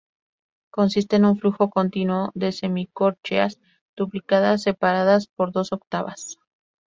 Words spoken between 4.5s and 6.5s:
separadas por dos octavas.